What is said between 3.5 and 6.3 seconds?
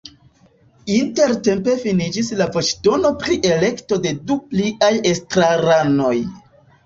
elekto de du pliaj estraranoj.